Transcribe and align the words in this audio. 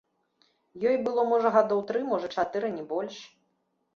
Ёй 0.91 0.95
было 1.07 1.25
можа 1.33 1.51
гадоў 1.57 1.83
тры, 1.91 2.01
можа 2.13 2.27
чатыры, 2.39 2.73
не 2.79 2.87
больш. 2.95 3.21